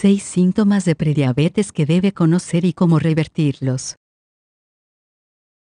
[0.00, 3.96] 6 síntomas de prediabetes que debe conocer y cómo revertirlos.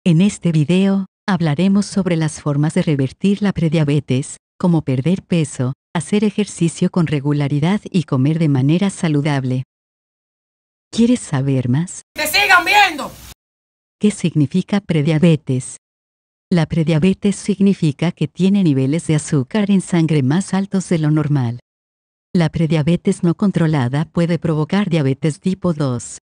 [0.04, 6.24] En este video, hablaremos sobre las formas de revertir la prediabetes, como perder peso, hacer
[6.24, 9.62] ejercicio con regularidad y comer de manera saludable.
[10.90, 12.02] ¿Quieres saber más?
[12.14, 13.10] ¡Que sigan viendo!
[13.98, 15.78] ¿Qué significa prediabetes?
[16.52, 21.60] La prediabetes significa que tiene niveles de azúcar en sangre más altos de lo normal.
[22.38, 26.18] La prediabetes no controlada puede provocar diabetes tipo 2.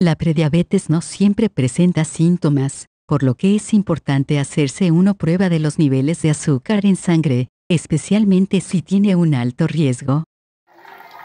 [0.00, 5.60] La prediabetes no siempre presenta síntomas, por lo que es importante hacerse una prueba de
[5.60, 10.24] los niveles de azúcar en sangre, especialmente si tiene un alto riesgo.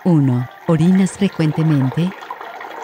[0.05, 0.49] 1.
[0.67, 2.11] ¿Orinas frecuentemente?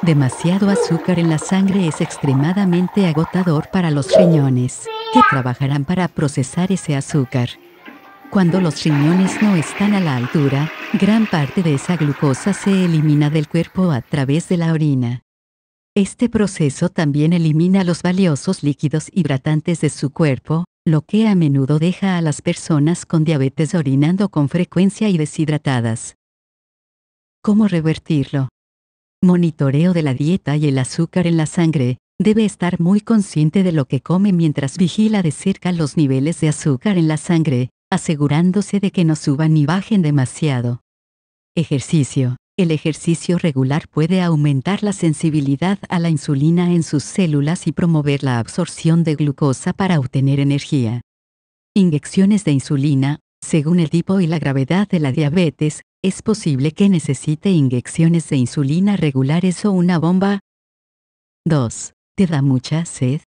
[0.02, 6.72] Demasiado azúcar en la sangre es extremadamente agotador para los riñones, que trabajarán para procesar
[6.72, 7.50] ese azúcar.
[8.30, 13.30] Cuando los riñones no están a la altura, gran parte de esa glucosa se elimina
[13.30, 15.22] del cuerpo a través de la orina.
[15.96, 21.80] Este proceso también elimina los valiosos líquidos hidratantes de su cuerpo, lo que a menudo
[21.80, 26.16] deja a las personas con diabetes orinando con frecuencia y deshidratadas.
[27.42, 28.50] ¿Cómo revertirlo?
[29.24, 31.98] Monitoreo de la dieta y el azúcar en la sangre.
[32.20, 36.50] Debe estar muy consciente de lo que come mientras vigila de cerca los niveles de
[36.50, 40.82] azúcar en la sangre, asegurándose de que no suban ni bajen demasiado.
[41.56, 42.38] Ejercicio.
[42.58, 48.24] El ejercicio regular puede aumentar la sensibilidad a la insulina en sus células y promover
[48.24, 51.02] la absorción de glucosa para obtener energía.
[51.76, 53.20] Inyecciones de insulina.
[53.46, 58.38] Según el tipo y la gravedad de la diabetes, es posible que necesite inyecciones de
[58.38, 60.40] insulina regulares o una bomba.
[61.46, 61.94] 2.
[62.16, 63.22] ¿Te da mucha sed?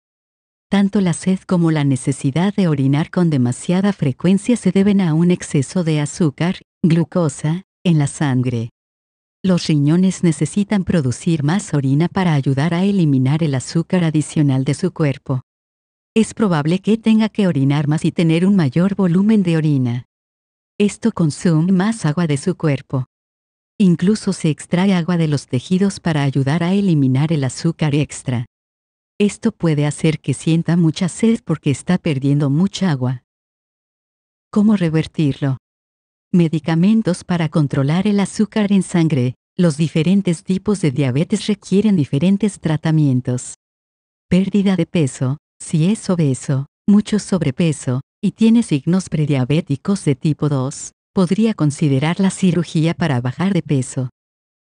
[0.70, 5.32] Tanto la sed como la necesidad de orinar con demasiada frecuencia se deben a un
[5.32, 8.70] exceso de azúcar, glucosa, en la sangre.
[9.44, 14.92] Los riñones necesitan producir más orina para ayudar a eliminar el azúcar adicional de su
[14.92, 15.42] cuerpo.
[16.14, 20.06] Es probable que tenga que orinar más y tener un mayor volumen de orina.
[20.78, 23.08] Esto consume más agua de su cuerpo.
[23.80, 28.46] Incluso se extrae agua de los tejidos para ayudar a eliminar el azúcar extra.
[29.22, 33.26] Esto puede hacer que sienta mucha sed porque está perdiendo mucha agua.
[34.50, 35.58] ¿Cómo revertirlo?
[36.32, 39.36] Medicamentos para controlar el azúcar en sangre.
[39.58, 43.56] Los diferentes tipos de diabetes requieren diferentes tratamientos.
[44.30, 50.94] Pérdida de peso, si es obeso, mucho sobrepeso, y tiene signos prediabéticos de tipo 2,
[51.14, 54.12] podría considerar la cirugía para bajar de peso.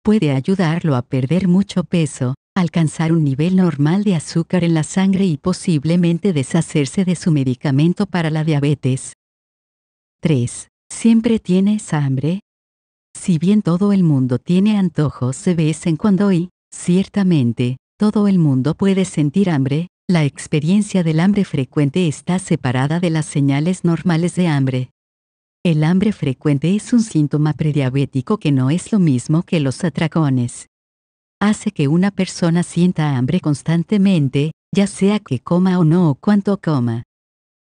[0.02, 5.26] Puede ayudarlo a perder mucho peso, alcanzar un nivel normal de azúcar en la sangre
[5.26, 9.14] y posiblemente deshacerse de su medicamento para la diabetes.
[10.22, 10.68] 3.
[10.90, 12.42] ¿Siempre tienes hambre?
[13.18, 18.40] Si bien todo el mundo tiene antojos de vez en cuando y, ciertamente, todo el
[18.40, 24.36] mundo puede sentir hambre, la experiencia del hambre frecuente está separada de las señales normales
[24.36, 24.90] de hambre.
[25.64, 30.69] El hambre frecuente es un síntoma prediabético que no es lo mismo que los atracones
[31.40, 36.60] hace que una persona sienta hambre constantemente, ya sea que coma o no o cuánto
[36.60, 37.04] coma.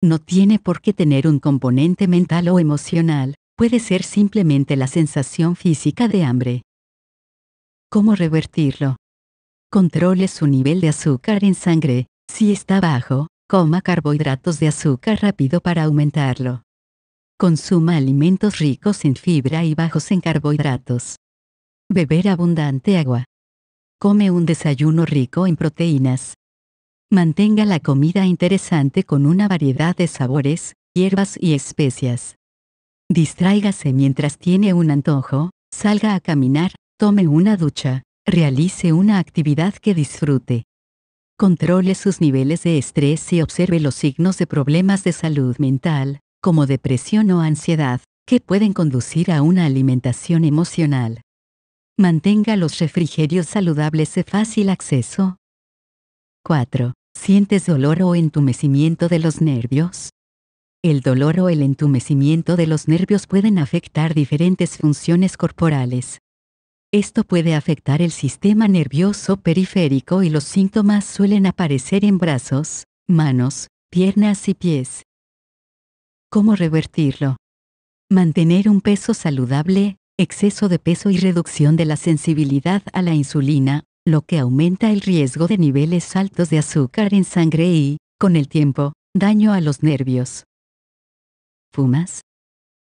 [0.03, 5.57] No tiene por qué tener un componente mental o emocional, puede ser simplemente la sensación
[5.57, 6.63] física de hambre.
[7.91, 8.97] ¿Cómo revertirlo?
[9.71, 15.61] Controle su nivel de azúcar en sangre, si está bajo, coma carbohidratos de azúcar rápido
[15.61, 16.63] para aumentarlo.
[17.39, 21.17] Consuma alimentos ricos en fibra y bajos en carbohidratos.
[21.89, 23.25] Beber abundante agua.
[24.05, 26.35] Come un desayuno rico en proteínas.
[27.11, 32.37] Mantenga la comida interesante con una variedad de sabores, hierbas y especias.
[33.09, 39.95] Distráigase mientras tiene un antojo, salga a caminar, tome una ducha, realice una actividad que
[39.95, 40.65] disfrute.
[41.39, 46.67] Controle sus niveles de estrés y observe los signos de problemas de salud mental, como
[46.67, 51.24] depresión o ansiedad, que pueden conducir a una alimentación emocional.
[51.97, 55.37] Mantenga los refrigerios saludables de fácil acceso.
[56.45, 56.93] 4.
[57.17, 60.11] ¿Sientes dolor o entumecimiento de los nervios?
[60.83, 66.19] El dolor o el entumecimiento de los nervios pueden afectar diferentes funciones corporales.
[66.93, 73.69] Esto puede afectar el sistema nervioso periférico y los síntomas suelen aparecer en brazos, manos,
[73.89, 75.05] piernas y pies.
[76.29, 77.37] ¿Cómo revertirlo?
[78.11, 83.85] Mantener un peso saludable, exceso de peso y reducción de la sensibilidad a la insulina,
[84.07, 88.49] lo que aumenta el riesgo de niveles altos de azúcar en sangre y, con el
[88.49, 90.45] tiempo, daño a los nervios.
[91.73, 92.21] ¿Fumas?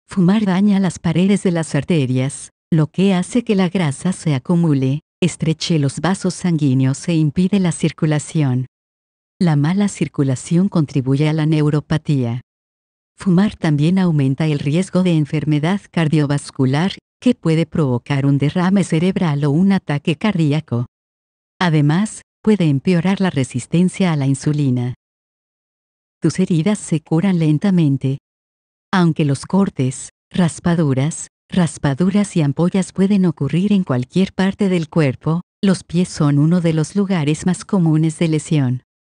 [0.07, 5.01] Fumar daña las paredes de las arterias, lo que hace que la grasa se acumule,
[5.21, 8.67] estreche los vasos sanguíneos e impide la circulación.
[9.39, 12.41] La mala circulación contribuye a la neuropatía.
[13.17, 16.93] Fumar también aumenta el riesgo de enfermedad cardiovascular,
[17.25, 20.85] que puede provocar un derrame cerebral o un ataque cardíaco.
[21.59, 24.93] Además, puede empeorar la resistencia a la insulina.
[26.21, 28.19] Tus heridas se curan lentamente.
[28.93, 35.83] Aunque los cortes, raspaduras, raspaduras y ampollas pueden ocurrir en cualquier parte del cuerpo, los
[35.83, 38.83] pies son uno de los lugares más comunes de lesión.